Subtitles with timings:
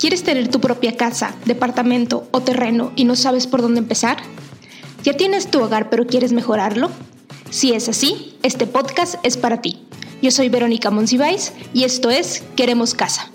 [0.00, 4.16] ¿Quieres tener tu propia casa, departamento o terreno y no sabes por dónde empezar?
[5.02, 6.90] ¿Ya tienes tu hogar pero quieres mejorarlo?
[7.50, 9.84] Si es así, este podcast es para ti.
[10.22, 13.28] Yo soy Verónica Monsiváis y esto es Queremos Casa,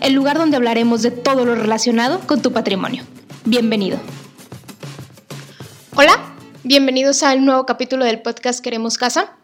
[0.00, 3.04] el lugar donde hablaremos de todo lo relacionado con tu patrimonio.
[3.44, 4.00] Bienvenido.
[5.94, 6.34] Hola,
[6.64, 9.36] bienvenidos al nuevo capítulo del podcast Queremos Casa.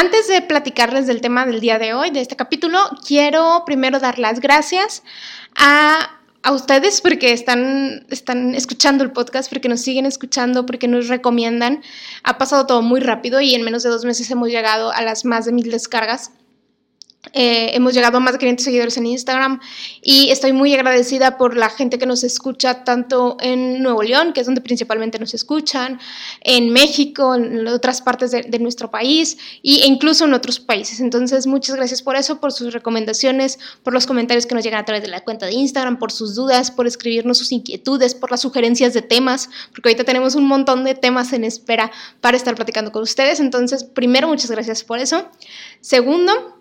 [0.00, 4.18] Antes de platicarles del tema del día de hoy, de este capítulo, quiero primero dar
[4.18, 5.02] las gracias
[5.54, 6.16] a,
[6.50, 11.82] ustedes porque están, están escuchando el podcast, porque nos siguen escuchando, porque nos recomiendan.
[12.22, 15.26] Ha pasado todo muy rápido y en menos de dos meses hemos llegado a las
[15.26, 16.32] más de mil descargas.
[17.34, 19.60] Eh, hemos llegado a más de 500 seguidores en Instagram
[20.02, 24.40] y estoy muy agradecida por la gente que nos escucha tanto en Nuevo León, que
[24.40, 26.00] es donde principalmente nos escuchan,
[26.40, 31.00] en México, en otras partes de, nuestro país e incluso en otros países.
[31.00, 34.84] Entonces, muchas gracias por eso, por sus recomendaciones, por los comentarios que nos llegan a
[34.86, 38.40] través de la cuenta de Instagram, por sus dudas, por escribirnos sus inquietudes, por las
[38.40, 42.92] sugerencias de temas, porque ahorita tenemos un montón de temas en espera para estar platicando
[42.92, 43.40] con ustedes.
[43.40, 45.28] Entonces, primero, muchas gracias por eso.
[45.80, 46.59] Segundo,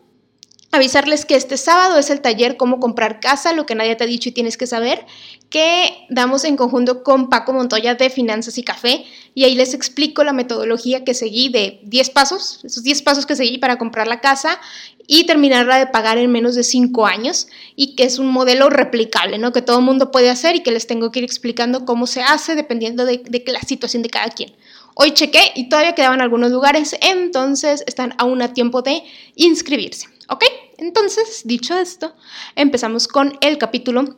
[0.72, 4.08] Avisarles que este sábado es el taller Cómo comprar casa, lo que nadie te ha
[4.08, 5.04] dicho y tienes que saber,
[5.50, 9.04] que damos en conjunto con Paco Montoya de Finanzas y Café
[9.34, 13.36] y ahí les explico la metodología que seguí de 10 pasos, esos 10 pasos que
[13.36, 14.60] seguí para comprar la casa
[15.08, 19.40] y terminarla de pagar en menos de 5 años y que es un modelo replicable,
[19.40, 19.52] ¿no?
[19.52, 22.22] Que todo el mundo puede hacer y que les tengo que ir explicando cómo se
[22.22, 24.52] hace dependiendo de, de la situación de cada quien.
[24.94, 29.02] Hoy chequé y todavía quedaban algunos lugares, entonces están aún a tiempo de
[29.36, 30.06] inscribirse.
[30.30, 30.44] ¿Ok?
[30.80, 32.16] Entonces, dicho esto,
[32.56, 34.18] empezamos con el capítulo.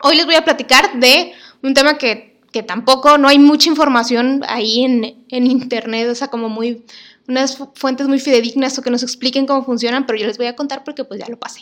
[0.00, 4.84] Hoy les voy a platicar de un tema que, tampoco, no hay mucha información ahí
[4.84, 6.86] en, en, internet, o sea, como muy,
[7.28, 10.56] unas fuentes muy fidedignas o que nos expliquen cómo funcionan, pero yo les voy a
[10.56, 11.60] contar porque pues ya lo pasé.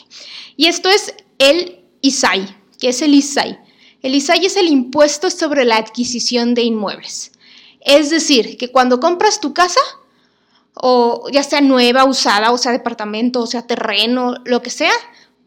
[0.56, 2.56] Y esto es el ISAI.
[2.78, 3.58] ¿Qué es el ISAI?
[4.01, 7.33] El ISAI es el impuesto sobre la adquisición de inmuebles.
[7.80, 9.80] Es decir, que cuando compras tu casa,
[10.75, 14.92] o ya sea nueva, usada, o sea departamento, o sea terreno, lo que sea,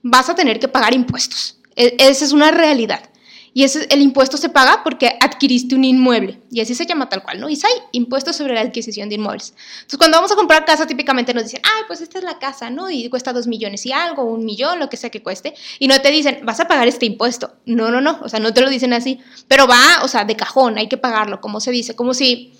[0.01, 1.57] vas a tener que pagar impuestos.
[1.75, 3.09] E, esa es una realidad.
[3.55, 6.39] Y ese, el impuesto se paga porque adquiriste un inmueble.
[6.49, 7.49] Y así se llama tal cual, ¿no?
[7.49, 9.53] ISAI, impuesto sobre la adquisición de inmuebles.
[9.75, 12.71] Entonces, cuando vamos a comprar casa, típicamente nos dicen, ah, pues esta es la casa,
[12.71, 12.89] ¿no?
[12.89, 15.53] Y cuesta dos millones y algo, un millón, lo que sea que cueste.
[15.77, 17.53] Y no te dicen, vas a pagar este impuesto.
[17.67, 18.19] No, no, no.
[18.23, 19.19] O sea, no te lo dicen así.
[19.47, 21.95] Pero va, o sea, de cajón, hay que pagarlo, como se dice.
[21.95, 22.53] Como si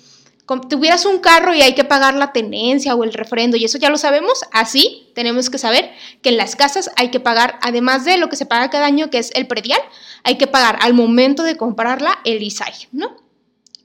[0.68, 3.90] tuvieras un carro y hay que pagar la tenencia o el refrendo, y eso ya
[3.90, 5.90] lo sabemos, así tenemos que saber
[6.22, 9.10] que en las casas hay que pagar, además de lo que se paga cada año,
[9.10, 9.80] que es el predial,
[10.22, 13.16] hay que pagar al momento de comprarla el ISAI, ¿no?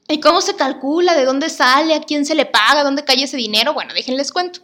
[0.08, 1.14] ¿Y cómo se calcula?
[1.14, 1.94] ¿De dónde sale?
[1.94, 2.82] ¿A quién se le paga?
[2.82, 3.74] ¿Dónde cae ese dinero?
[3.74, 4.60] Bueno, déjenles cuento.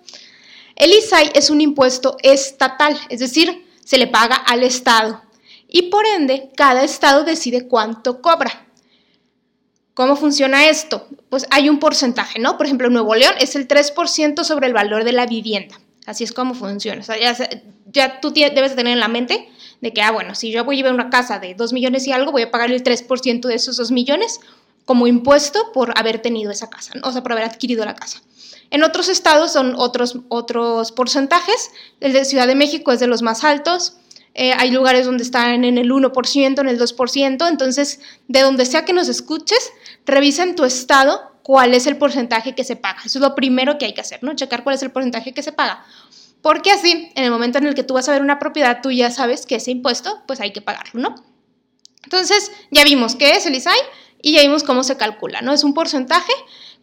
[0.74, 5.22] El ISAI es un impuesto estatal, es decir, se le paga al Estado.
[5.68, 8.65] Y por ende, cada Estado decide cuánto cobra.
[9.96, 11.08] ¿Cómo funciona esto?
[11.30, 12.58] Pues hay un porcentaje, ¿no?
[12.58, 15.80] Por ejemplo, en Nuevo León es el 3% sobre el valor de la vivienda.
[16.04, 17.00] Así es como funciona.
[17.00, 17.16] O sea,
[17.86, 19.48] ya, tú debes tener en la mente
[19.80, 22.12] de que, ah, bueno, si yo voy a llevar una casa de 2 millones y
[22.12, 24.40] algo, voy a pagar el 3% de esos 2 millones
[24.84, 28.20] como impuesto por haber tenido esa casa, o sea, por haber adquirido la casa.
[28.68, 31.70] En otros estados son otros, otros porcentajes.
[32.00, 33.96] El de Ciudad de México es de los más altos.
[34.38, 38.84] Eh, hay lugares donde están en el 1%, en el 2%, entonces de donde sea
[38.84, 39.72] que nos escuches,
[40.04, 42.98] revisa en tu estado cuál es el porcentaje que se paga.
[43.06, 44.34] Eso es lo primero que hay que hacer, ¿no?
[44.34, 45.86] Checar cuál es el porcentaje que se paga.
[46.42, 48.90] Porque así, en el momento en el que tú vas a ver una propiedad, tú
[48.90, 51.14] ya sabes que ese impuesto, pues hay que pagarlo, ¿no?
[52.04, 53.78] Entonces, ya vimos qué es el ISAI
[54.20, 55.54] y ya vimos cómo se calcula, ¿no?
[55.54, 56.32] Es un porcentaje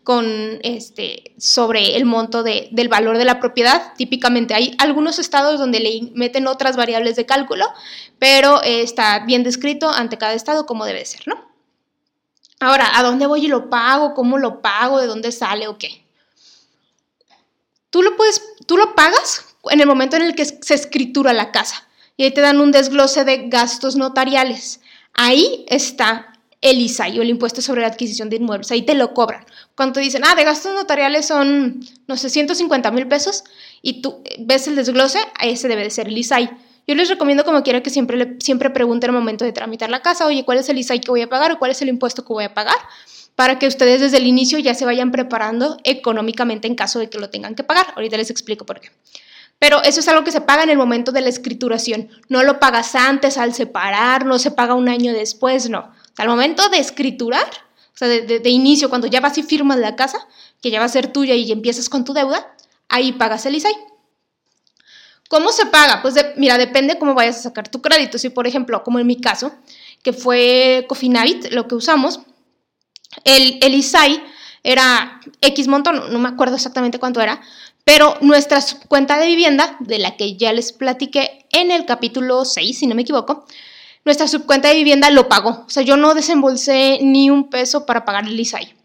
[0.04, 3.94] con este, sobre el monto del valor de la propiedad.
[3.96, 7.66] Típicamente hay algunos estados donde le meten otras variables de cálculo,
[8.20, 11.54] pero eh, está bien descrito ante cada estado cómo debe ser, ¿no?
[12.60, 14.14] Ahora, ¿a dónde voy y lo pago?
[14.14, 15.00] ¿Cómo lo pago?
[15.00, 16.06] ¿De dónde sale o qué?
[17.90, 21.52] Tú lo puedes, tú lo pagas en el momento en el que se escritura la
[21.52, 21.88] casa
[22.18, 24.82] y ahí te dan un desglose de gastos notariales.
[25.14, 26.33] Ahí está
[26.64, 28.72] el ISAI o el impuesto sobre la adquisición de inmuebles.
[28.72, 29.46] Ahí te lo cobran.
[29.76, 33.44] Cuando te dicen, ah, de gastos notariales son, no sé, 150 mil pesos
[33.82, 36.50] y tú ves el desglose, ese debe de ser el ISAI.
[36.88, 40.26] Yo les recomiendo como quiera que siempre, siempre pregunten al momento de tramitar la casa,
[40.26, 42.32] oye, ¿cuál es el ISAI que voy a pagar o cuál es el impuesto que
[42.32, 42.78] voy a pagar?
[43.36, 47.20] Para que ustedes desde el inicio ya se vayan preparando económicamente en caso de que
[47.20, 47.88] lo tengan que pagar.
[47.96, 48.90] Ahorita les explico por qué.
[49.60, 52.10] Pero eso es algo que se paga en el momento de la escrituración.
[52.30, 56.70] No lo pagas antes al separar, no se paga un año después, no al momento
[56.70, 57.48] de escriturar,
[57.94, 60.28] o sea, de, inicio, cuando ya vas y firmas la casa,
[60.62, 62.56] que ya va a ser tuya y empiezas con tu deuda,
[62.90, 63.74] ahí pagas el ISAI.
[65.30, 66.02] ¿Cómo se paga?
[66.02, 68.18] Pues mira, depende cómo vayas a sacar tu crédito.
[68.18, 69.52] Si, por ejemplo, como en mi caso,
[70.04, 72.20] que fue Cofinavit, lo que usamos,
[73.24, 74.22] el, el ISAI
[74.64, 77.42] era X monto, no, me acuerdo exactamente cuánto era,
[77.84, 82.78] pero nuestra cuenta de vivienda, de la que ya les platiqué en el capítulo 6,
[82.78, 83.46] si no me equivoco,
[84.06, 85.64] nuestra subcuenta de vivienda lo pagó.
[85.66, 88.76] O sea, yo no desembolsé ni un peso para pagar el ISAI.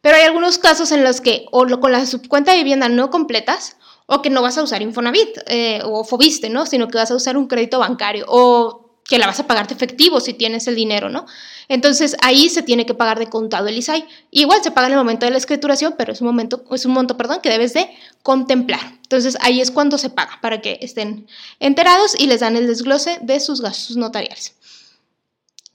[0.00, 3.76] Pero hay algunos casos en los que o con la subcuenta de vivienda no completas
[4.06, 6.66] o que no vas a usar Infonavit eh, o Fobiste, ¿no?
[6.66, 9.74] Sino que vas a usar un crédito bancario o que la vas a pagar de
[9.74, 11.26] efectivo si tienes el dinero, ¿no?
[11.68, 14.06] Entonces ahí se tiene que pagar de contado el ISAI.
[14.30, 16.92] Igual se paga en el momento de la escrituración, pero es un, momento, es un
[16.92, 17.88] monto perdón, que debes de
[18.22, 18.80] contemplar.
[19.02, 21.26] Entonces ahí es cuando se paga, para que estén
[21.60, 24.54] enterados y les dan el desglose de sus gastos notariales.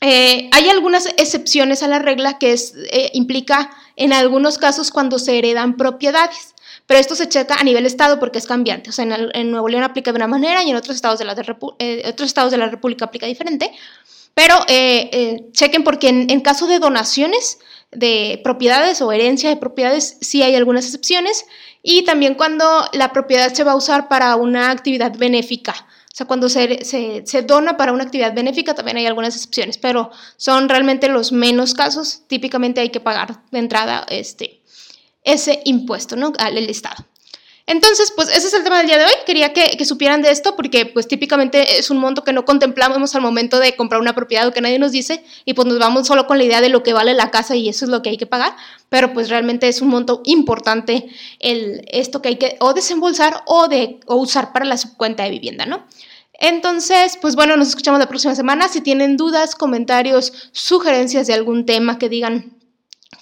[0.04, 5.38] Eh, hay algunas excepciones a la regla que eh, implica en algunos casos cuando se
[5.38, 6.51] heredan propiedades.
[6.92, 8.90] Pero esto se checa a nivel estado porque es cambiante.
[8.90, 11.38] O sea, en, Nuevo León aplica de una manera y en otros estados de la,
[11.80, 13.72] eh, otros estados de la República aplica diferente.
[14.34, 17.60] Pero eh, eh, chequen porque en, caso de donaciones
[17.94, 21.46] de propiedades o herencia de propiedades sí hay algunas excepciones.
[21.82, 25.74] Y también cuando la propiedad se va a usar para una actividad benéfica.
[26.12, 29.78] O sea, cuando se, se, se, dona para una actividad benéfica también hay algunas excepciones,
[29.78, 32.24] pero son realmente los menos casos.
[32.28, 34.61] Típicamente hay que pagar de entrada este,
[35.24, 36.34] ese impuesto, ¿no?
[36.40, 37.06] Al Estado.
[37.68, 39.12] Entonces, pues ese es el tema del día de hoy.
[39.26, 43.22] Quería que, supieran de esto porque pues típicamente es un monto que no contemplamos al
[43.22, 46.28] momento de comprar una propiedad o que nadie nos dice y pues nos vamos solo
[46.28, 48.18] con la idea de lo que vale la casa y eso es lo que hay
[48.18, 48.56] que pagar,
[48.90, 51.08] pero pues realmente es un monto importante
[51.40, 55.30] el, esto que hay que o desembolsar o, de, o usar para la subcuenta de
[55.30, 55.86] vivienda, ¿no?
[56.34, 58.68] Entonces, pues bueno, nos escuchamos la próxima semana.
[58.68, 62.61] Si tienen dudas, comentarios, sugerencias de algún tema que digan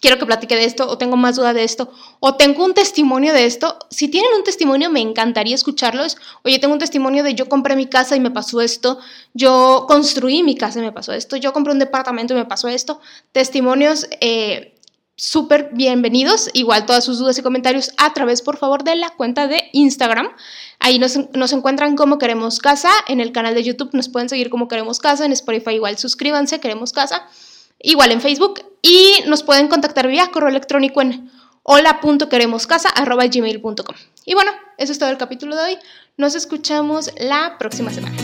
[0.02, 3.34] quiero que platique de esto, o tengo más duda de esto, o tengo un testimonio
[3.34, 3.78] de esto.
[3.90, 6.18] Si tienen un testimonio, me encantaría escucharlos.
[6.44, 9.00] Oye, tengo un testimonio de yo compré mi casa y me pasó esto,
[9.34, 12.68] yo construí mi casa y me pasó esto, yo compré un departamento y me pasó
[12.68, 13.02] esto.
[13.32, 14.76] Testimonios eh,
[15.16, 16.50] súper bienvenidos.
[16.54, 20.30] Igual todas sus dudas y comentarios a través, por favor, de la cuenta de Instagram.
[20.80, 22.90] Ahí nos, nos, encuentran como Queremos Casa.
[23.08, 25.26] En el canal de YouTube nos pueden seguir como Queremos Casa.
[25.26, 27.28] En Spotify igual suscríbanse, Queremos Casa
[27.80, 31.30] igual en Facebook y nos pueden contactar vía correo electrónico en
[31.64, 33.96] hola.queremoscasa.gmail.com.
[34.26, 35.78] Y bueno, eso es todo el capítulo de hoy.
[36.18, 38.18] Nos escuchamos la próxima semana.